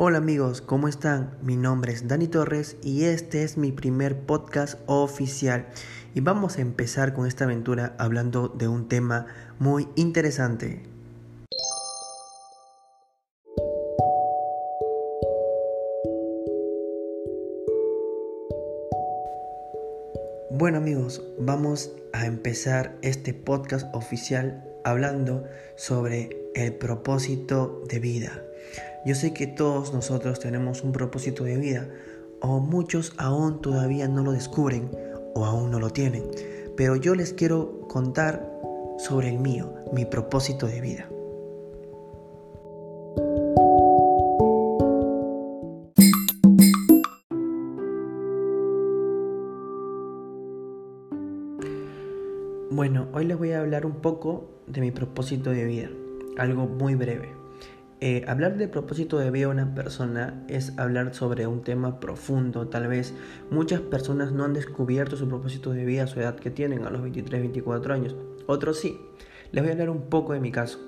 Hola 0.00 0.18
amigos, 0.18 0.60
¿cómo 0.60 0.86
están? 0.86 1.36
Mi 1.42 1.56
nombre 1.56 1.92
es 1.92 2.06
Dani 2.06 2.28
Torres 2.28 2.76
y 2.84 3.06
este 3.06 3.42
es 3.42 3.56
mi 3.56 3.72
primer 3.72 4.16
podcast 4.16 4.78
oficial. 4.86 5.66
Y 6.14 6.20
vamos 6.20 6.56
a 6.56 6.60
empezar 6.60 7.14
con 7.14 7.26
esta 7.26 7.46
aventura 7.46 7.96
hablando 7.98 8.46
de 8.46 8.68
un 8.68 8.86
tema 8.88 9.26
muy 9.58 9.88
interesante. 9.96 10.84
Bueno 20.52 20.78
amigos, 20.78 21.24
vamos 21.40 21.90
a 22.12 22.26
empezar 22.26 22.96
este 23.02 23.34
podcast 23.34 23.92
oficial 23.92 24.64
hablando 24.84 25.42
sobre 25.74 26.47
el 26.58 26.74
propósito 26.74 27.82
de 27.88 27.98
vida. 27.98 28.42
Yo 29.06 29.14
sé 29.14 29.32
que 29.32 29.46
todos 29.46 29.92
nosotros 29.92 30.40
tenemos 30.40 30.82
un 30.82 30.92
propósito 30.92 31.44
de 31.44 31.56
vida, 31.56 31.88
o 32.40 32.60
muchos 32.60 33.14
aún 33.16 33.60
todavía 33.62 34.08
no 34.08 34.22
lo 34.22 34.32
descubren 34.32 34.90
o 35.34 35.44
aún 35.44 35.70
no 35.70 35.78
lo 35.78 35.90
tienen, 35.90 36.24
pero 36.76 36.96
yo 36.96 37.14
les 37.14 37.32
quiero 37.32 37.80
contar 37.88 38.48
sobre 38.98 39.28
el 39.28 39.38
mío, 39.38 39.72
mi 39.92 40.04
propósito 40.04 40.66
de 40.66 40.80
vida. 40.80 41.08
Bueno, 52.70 53.08
hoy 53.12 53.24
les 53.24 53.36
voy 53.36 53.52
a 53.52 53.60
hablar 53.60 53.86
un 53.86 53.96
poco 53.96 54.44
de 54.66 54.80
mi 54.80 54.90
propósito 54.90 55.50
de 55.50 55.64
vida, 55.64 55.90
algo 56.38 56.66
muy 56.66 56.94
breve. 56.94 57.38
Eh, 58.00 58.24
hablar 58.28 58.56
de 58.56 58.68
propósito 58.68 59.18
de 59.18 59.32
vida 59.32 59.46
a 59.46 59.50
una 59.50 59.74
persona 59.74 60.44
es 60.48 60.78
hablar 60.78 61.14
sobre 61.14 61.48
un 61.48 61.62
tema 61.62 61.98
profundo. 61.98 62.68
Tal 62.68 62.86
vez 62.86 63.12
muchas 63.50 63.80
personas 63.80 64.30
no 64.30 64.44
han 64.44 64.54
descubierto 64.54 65.16
su 65.16 65.28
propósito 65.28 65.72
de 65.72 65.84
vida 65.84 66.04
a 66.04 66.06
su 66.06 66.20
edad 66.20 66.36
que 66.36 66.50
tienen, 66.50 66.84
a 66.84 66.90
los 66.90 67.02
23, 67.02 67.40
24 67.40 67.94
años. 67.94 68.14
Otros 68.46 68.78
sí. 68.78 69.00
Les 69.50 69.64
voy 69.64 69.70
a 69.70 69.72
hablar 69.72 69.90
un 69.90 70.02
poco 70.02 70.32
de 70.32 70.40
mi 70.40 70.52
caso. 70.52 70.78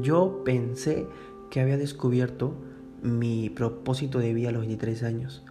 Yo 0.00 0.42
pensé 0.44 1.06
que 1.50 1.60
había 1.60 1.76
descubierto 1.76 2.54
mi 3.02 3.50
propósito 3.50 4.18
de 4.18 4.32
vida 4.32 4.48
a 4.48 4.52
los 4.52 4.62
23 4.62 5.02
años. 5.02 5.44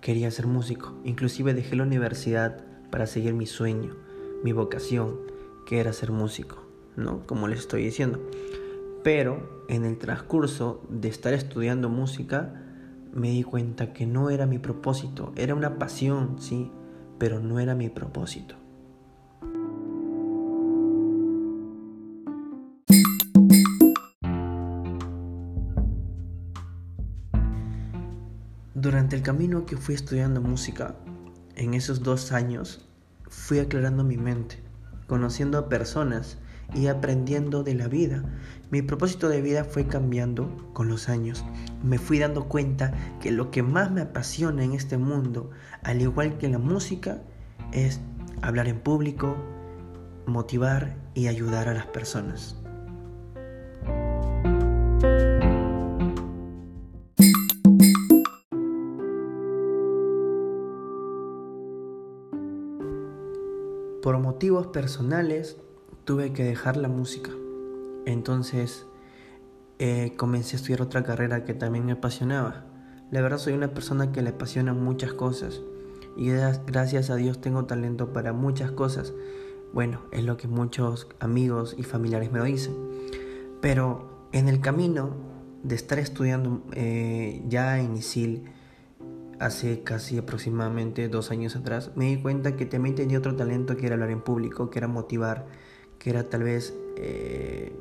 Quería 0.00 0.30
ser 0.30 0.46
músico. 0.46 0.94
Inclusive 1.04 1.52
dejé 1.52 1.76
la 1.76 1.82
universidad 1.82 2.64
para 2.90 3.06
seguir 3.06 3.34
mi 3.34 3.46
sueño, 3.46 3.94
mi 4.42 4.52
vocación, 4.52 5.18
que 5.66 5.80
era 5.80 5.92
ser 5.92 6.12
músico, 6.12 6.62
¿no? 6.96 7.26
Como 7.26 7.46
les 7.46 7.60
estoy 7.60 7.84
diciendo. 7.84 8.20
Pero 9.06 9.64
en 9.68 9.84
el 9.84 9.98
transcurso 9.98 10.82
de 10.88 11.06
estar 11.06 11.32
estudiando 11.32 11.88
música, 11.88 12.60
me 13.12 13.30
di 13.30 13.44
cuenta 13.44 13.92
que 13.92 14.04
no 14.04 14.30
era 14.30 14.46
mi 14.46 14.58
propósito. 14.58 15.32
Era 15.36 15.54
una 15.54 15.78
pasión, 15.78 16.40
sí, 16.40 16.72
pero 17.16 17.38
no 17.38 17.60
era 17.60 17.76
mi 17.76 17.88
propósito. 17.88 18.56
Durante 28.74 29.14
el 29.14 29.22
camino 29.22 29.66
que 29.66 29.76
fui 29.76 29.94
estudiando 29.94 30.40
música, 30.40 30.96
en 31.54 31.74
esos 31.74 32.02
dos 32.02 32.32
años, 32.32 32.84
fui 33.28 33.60
aclarando 33.60 34.02
mi 34.02 34.16
mente, 34.16 34.64
conociendo 35.06 35.58
a 35.58 35.68
personas 35.68 36.38
y 36.74 36.88
aprendiendo 36.88 37.62
de 37.62 37.74
la 37.74 37.88
vida. 37.88 38.24
Mi 38.70 38.82
propósito 38.82 39.28
de 39.28 39.40
vida 39.40 39.64
fue 39.64 39.86
cambiando 39.86 40.50
con 40.72 40.88
los 40.88 41.08
años. 41.08 41.44
Me 41.82 41.98
fui 41.98 42.18
dando 42.18 42.48
cuenta 42.48 42.92
que 43.20 43.30
lo 43.30 43.50
que 43.50 43.62
más 43.62 43.90
me 43.90 44.00
apasiona 44.00 44.64
en 44.64 44.72
este 44.72 44.98
mundo, 44.98 45.50
al 45.82 46.02
igual 46.02 46.38
que 46.38 46.48
la 46.48 46.58
música, 46.58 47.22
es 47.72 48.00
hablar 48.42 48.68
en 48.68 48.80
público, 48.80 49.36
motivar 50.26 50.96
y 51.14 51.28
ayudar 51.28 51.68
a 51.68 51.74
las 51.74 51.86
personas. 51.86 52.56
Por 64.02 64.18
motivos 64.20 64.68
personales 64.68 65.56
tuve 66.06 66.32
que 66.32 66.44
dejar 66.44 66.78
la 66.78 66.88
música. 66.88 67.30
Entonces 68.06 68.86
eh, 69.78 70.14
comencé 70.16 70.56
a 70.56 70.58
estudiar 70.58 70.80
otra 70.80 71.02
carrera 71.02 71.44
que 71.44 71.52
también 71.52 71.84
me 71.84 71.92
apasionaba. 71.92 72.64
La 73.10 73.20
verdad 73.20 73.38
soy 73.38 73.52
una 73.52 73.74
persona 73.74 74.12
que 74.12 74.22
le 74.22 74.30
apasiona 74.30 74.72
muchas 74.72 75.12
cosas 75.12 75.60
y 76.16 76.30
gracias 76.66 77.10
a 77.10 77.16
Dios 77.16 77.40
tengo 77.40 77.66
talento 77.66 78.12
para 78.12 78.32
muchas 78.32 78.70
cosas. 78.70 79.12
Bueno, 79.74 80.00
es 80.12 80.24
lo 80.24 80.36
que 80.36 80.48
muchos 80.48 81.08
amigos 81.20 81.74
y 81.76 81.82
familiares 81.82 82.32
me 82.32 82.42
dicen. 82.42 82.74
Pero 83.60 84.28
en 84.32 84.48
el 84.48 84.60
camino 84.60 85.10
de 85.64 85.74
estar 85.74 85.98
estudiando 85.98 86.62
eh, 86.72 87.42
ya 87.48 87.80
en 87.80 87.96
ISIL, 87.96 88.44
hace 89.40 89.82
casi 89.82 90.18
aproximadamente 90.18 91.08
dos 91.08 91.30
años 91.30 91.56
atrás, 91.56 91.90
me 91.96 92.06
di 92.06 92.22
cuenta 92.22 92.56
que 92.56 92.64
también 92.64 92.94
tenía 92.94 93.18
otro 93.18 93.34
talento 93.34 93.76
que 93.76 93.86
era 93.86 93.96
hablar 93.96 94.10
en 94.10 94.22
público, 94.22 94.70
que 94.70 94.78
era 94.78 94.88
motivar, 94.88 95.46
que 95.98 96.10
era 96.10 96.28
tal 96.28 96.42
vez 96.42 96.74
eh, 96.96 97.78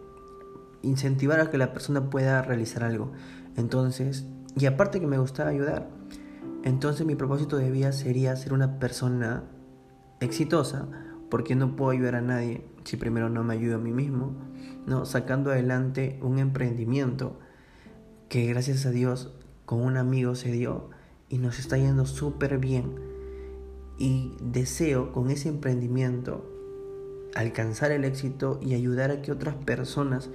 incentivar 0.81 1.39
a 1.39 1.49
que 1.49 1.57
la 1.57 1.73
persona 1.73 2.09
pueda 2.09 2.41
realizar 2.41 2.83
algo. 2.83 3.11
Entonces, 3.55 4.25
y 4.57 4.65
aparte 4.65 4.99
que 4.99 5.07
me 5.07 5.17
gustaba 5.17 5.49
ayudar, 5.49 5.89
entonces 6.63 7.05
mi 7.05 7.15
propósito 7.15 7.57
de 7.57 7.71
vida 7.71 7.91
sería 7.91 8.35
ser 8.35 8.53
una 8.53 8.79
persona 8.79 9.43
exitosa, 10.19 10.87
porque 11.29 11.55
no 11.55 11.75
puedo 11.75 11.91
ayudar 11.91 12.15
a 12.15 12.21
nadie 12.21 12.65
si 12.83 12.97
primero 12.97 13.29
no 13.29 13.43
me 13.43 13.53
ayudo 13.53 13.75
a 13.75 13.79
mí 13.79 13.91
mismo, 13.91 14.35
¿no? 14.85 15.05
Sacando 15.05 15.51
adelante 15.51 16.19
un 16.21 16.39
emprendimiento 16.39 17.39
que 18.29 18.45
gracias 18.47 18.85
a 18.85 18.91
Dios 18.91 19.33
con 19.65 19.81
un 19.81 19.97
amigo 19.97 20.35
se 20.35 20.51
dio 20.51 20.89
y 21.29 21.39
nos 21.39 21.59
está 21.59 21.77
yendo 21.77 22.05
súper 22.05 22.57
bien. 22.59 22.95
Y 23.97 24.35
deseo 24.41 25.11
con 25.11 25.31
ese 25.31 25.49
emprendimiento 25.49 26.54
alcanzar 27.35 27.91
el 27.91 28.05
éxito 28.05 28.59
y 28.61 28.73
ayudar 28.73 29.11
a 29.11 29.21
que 29.21 29.31
otras 29.31 29.55
personas 29.55 30.29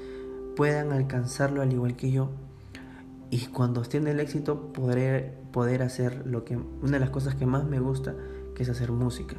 puedan 0.54 0.92
alcanzarlo 0.92 1.62
al 1.62 1.72
igual 1.72 1.96
que 1.96 2.12
yo. 2.12 2.30
Y 3.30 3.46
cuando 3.46 3.80
esté 3.80 3.96
en 3.96 4.06
el 4.06 4.20
éxito 4.20 4.72
podré 4.72 5.34
poder 5.52 5.82
hacer 5.82 6.26
lo 6.26 6.44
que 6.44 6.56
una 6.56 6.92
de 6.92 7.00
las 7.00 7.10
cosas 7.10 7.34
que 7.34 7.46
más 7.46 7.64
me 7.64 7.80
gusta, 7.80 8.14
que 8.54 8.62
es 8.62 8.68
hacer 8.68 8.92
música. 8.92 9.36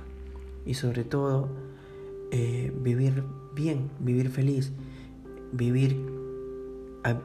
Y 0.66 0.74
sobre 0.74 1.04
todo 1.04 1.50
eh, 2.32 2.74
vivir 2.82 3.24
bien, 3.54 3.92
vivir 4.00 4.30
feliz, 4.30 4.72
vivir 5.52 5.98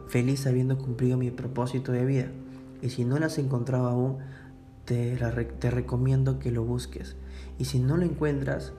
feliz 0.08 0.47
habiendo 0.47 0.78
cumplido 0.78 1.16
mi 1.16 1.30
propósito 1.30 1.92
de 1.92 2.04
vida. 2.04 2.30
Y 2.82 2.91
si 2.91 3.04
no 3.04 3.18
lo 3.18 3.26
has 3.26 3.38
encontrado 3.38 3.86
aún, 3.86 4.18
te, 4.84 5.16
te 5.58 5.70
recomiendo 5.70 6.38
que 6.38 6.50
lo 6.50 6.64
busques. 6.64 7.16
Y 7.58 7.66
si 7.66 7.78
no 7.78 7.97
lo 7.97 8.04
encuentras, 8.04 8.72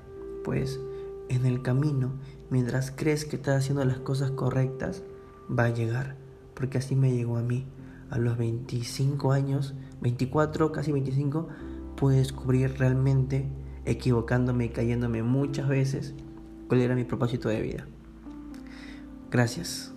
pues 0.43 0.79
en 1.29 1.45
el 1.45 1.61
camino, 1.61 2.13
mientras 2.49 2.91
crees 2.91 3.25
que 3.25 3.35
estás 3.35 3.63
haciendo 3.63 3.83
las 3.85 3.99
cosas 3.99 4.31
correctas, 4.31 5.03
va 5.47 5.65
a 5.65 5.73
llegar. 5.73 6.15
Porque 6.53 6.77
así 6.77 6.95
me 6.95 7.11
llegó 7.11 7.37
a 7.37 7.43
mí. 7.43 7.65
A 8.09 8.17
los 8.17 8.37
25 8.37 9.33
años, 9.33 9.75
24, 10.01 10.71
casi 10.71 10.91
25, 10.91 11.49
pude 11.97 12.17
descubrir 12.17 12.77
realmente, 12.77 13.49
equivocándome 13.85 14.65
y 14.65 14.69
cayéndome 14.69 15.23
muchas 15.23 15.67
veces, 15.67 16.13
cuál 16.67 16.81
era 16.81 16.95
mi 16.95 17.03
propósito 17.03 17.49
de 17.49 17.61
vida. 17.61 17.87
Gracias. 19.29 19.96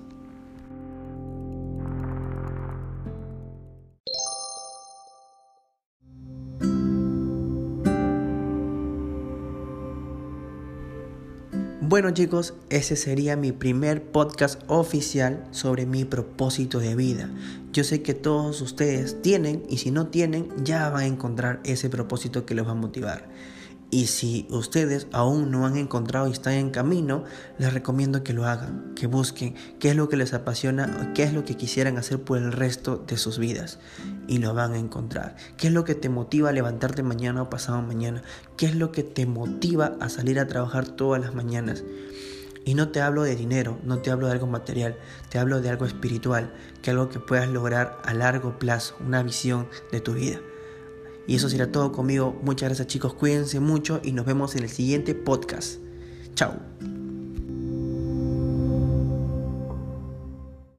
Bueno 11.91 12.13
chicos, 12.13 12.55
ese 12.69 12.95
sería 12.95 13.35
mi 13.35 13.51
primer 13.51 14.01
podcast 14.13 14.63
oficial 14.69 15.45
sobre 15.51 15.87
mi 15.87 16.05
propósito 16.05 16.79
de 16.79 16.95
vida. 16.95 17.29
Yo 17.73 17.83
sé 17.83 18.01
que 18.01 18.15
todos 18.15 18.61
ustedes 18.61 19.21
tienen 19.23 19.65
y 19.69 19.79
si 19.79 19.91
no 19.91 20.07
tienen 20.07 20.51
ya 20.63 20.89
van 20.89 21.03
a 21.03 21.07
encontrar 21.07 21.59
ese 21.65 21.91
propósito 21.91 22.47
que 22.47 22.55
les 22.55 22.65
va 22.65 22.71
a 22.71 22.75
motivar. 22.77 23.29
Y 23.93 24.07
si 24.07 24.47
ustedes 24.51 25.09
aún 25.13 25.51
no 25.51 25.67
han 25.67 25.77
encontrado 25.77 26.29
y 26.29 26.33
están 26.33 26.53
en 26.53 26.71
camino, 26.71 27.25
les 27.59 27.73
recomiendo 27.73 28.23
que 28.23 28.33
lo 28.33 28.47
hagan, 28.47 28.95
que 28.95 29.09
busquen 29.09 29.57
qué 29.81 29.91
es 29.91 29.97
lo 29.97 30.09
que 30.09 30.17
les 30.17 30.33
apasiona, 30.33 31.13
qué 31.13 31.25
es 31.25 31.33
lo 31.33 31.45
que 31.45 31.57
quisieran 31.57 31.99
hacer 31.99 32.23
por 32.23 32.39
el 32.39 32.53
resto 32.53 33.05
de 33.05 33.17
sus 33.17 33.39
vidas. 33.39 33.81
Y 34.29 34.39
lo 34.39 34.55
van 34.55 34.75
a 34.75 34.79
encontrar. 34.79 35.35
¿Qué 35.57 35.67
es 35.67 35.73
lo 35.73 35.85
que 35.85 35.97
te 35.97 36.09
motiva 36.09 36.51
a 36.51 36.53
levantarte 36.53 37.03
mañana 37.03 37.43
o 37.43 37.51
pasado 37.51 37.83
mañana? 37.83 38.23
¿Qué 38.57 38.67
es 38.67 38.77
lo 38.77 38.93
que 38.93 39.03
te 39.03 39.27
motiva 39.27 39.97
a 39.99 40.09
salir 40.09 40.39
a 40.39 40.47
trabajar 40.47 40.87
todas 40.87 41.21
las 41.21 41.35
mañanas? 41.35 41.83
Y 42.65 42.75
no 42.75 42.91
te 42.91 43.01
hablo 43.01 43.25
de 43.25 43.35
dinero, 43.35 43.81
no 43.83 43.99
te 43.99 44.13
hablo 44.13 44.27
de 44.27 44.35
algo 44.35 44.47
material, 44.47 44.97
te 45.31 45.41
hablo 45.41 45.61
de 45.61 45.71
algo 45.71 45.87
espiritual, 45.87 46.53
que 46.83 46.91
algo 46.91 47.09
que 47.09 47.19
puedas 47.19 47.49
lograr 47.49 47.99
a 48.05 48.15
largo 48.15 48.59
plazo, 48.59 48.95
una 49.01 49.23
visión 49.25 49.67
de 49.91 50.01
tu 50.01 50.13
vida. 50.13 50.39
Y 51.27 51.37
eso 51.37 51.49
será 51.49 51.71
todo 51.71 51.93
conmigo. 51.93 52.39
Muchas 52.43 52.69
gracias 52.69 52.89
chicos, 52.89 53.15
cuídense 53.15 53.61
mucho 53.61 54.01
y 54.03 54.13
nos 54.13 54.27
vemos 54.27 54.57
en 54.57 54.65
el 54.65 54.71
siguiente 54.71 55.15
podcast. 55.15 55.81
Chao. 56.35 57.00